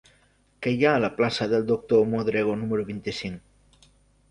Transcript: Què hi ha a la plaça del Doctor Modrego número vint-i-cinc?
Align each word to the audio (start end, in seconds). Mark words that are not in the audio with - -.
Què 0.65 0.71
hi 0.75 0.85
ha 0.87 0.93
a 0.99 1.03
la 1.03 1.11
plaça 1.19 1.47
del 1.51 1.67
Doctor 1.73 2.03
Modrego 2.15 2.57
número 2.65 2.89
vint-i-cinc? 2.91 3.89